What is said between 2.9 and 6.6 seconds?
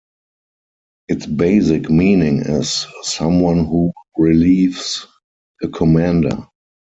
"someone who relieves a commander".